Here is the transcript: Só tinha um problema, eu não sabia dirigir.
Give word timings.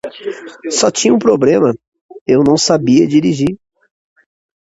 Só 0.71 0.89
tinha 0.89 1.13
um 1.13 1.19
problema, 1.19 1.75
eu 2.25 2.39
não 2.43 2.57
sabia 2.57 3.05
dirigir. 3.05 3.59